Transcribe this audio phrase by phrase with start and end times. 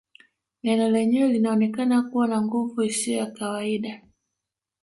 [0.63, 4.01] Neno lenyewe linaonekana kuwa na nguvu isiyo ya kawaida